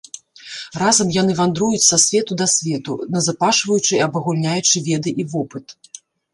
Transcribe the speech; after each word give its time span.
Разам 0.83 1.11
яны 1.21 1.33
вандруюць 1.41 1.83
са 1.89 1.99
свету 2.05 2.33
да 2.43 2.47
свету, 2.55 2.97
назапашваючы 3.19 3.93
і 4.01 4.03
абагульняючы 4.09 4.85
веды 4.91 5.09
і 5.23 5.31
вопыт. 5.39 5.81